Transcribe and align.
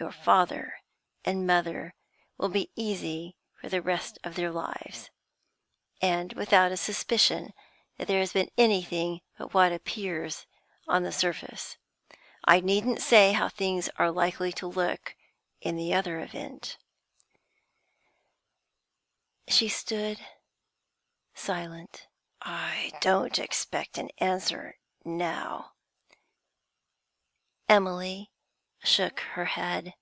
Your 0.00 0.10
father 0.10 0.80
and 1.24 1.46
mother 1.46 1.94
will 2.36 2.48
be 2.48 2.72
easy 2.74 3.36
for 3.54 3.68
the 3.68 3.80
rest 3.80 4.18
of 4.24 4.34
their 4.34 4.50
lives, 4.50 5.10
and 6.00 6.32
without 6.32 6.72
a 6.72 6.76
suspicion 6.76 7.54
that 7.98 8.08
there 8.08 8.18
has 8.18 8.32
been 8.32 8.50
anything 8.58 9.20
but 9.38 9.54
what 9.54 9.70
appears 9.70 10.44
on 10.88 11.04
the 11.04 11.12
surface. 11.12 11.76
I 12.46 12.58
needn't 12.58 13.00
say 13.00 13.30
how 13.30 13.48
things 13.48 13.88
are 13.90 14.10
likely 14.10 14.50
to 14.54 14.66
look 14.66 15.14
in 15.60 15.76
the 15.76 15.94
other 15.94 16.18
event.' 16.18 16.78
Still 19.46 19.54
she 19.56 19.68
stood 19.68 20.18
silent. 21.32 22.08
'I 22.40 22.90
don't 23.00 23.38
expect 23.38 23.98
an 23.98 24.10
answer 24.18 24.80
now' 25.04 25.74
Emily 27.68 28.30
shook 28.84 29.20
her 29.20 29.44
head. 29.44 29.94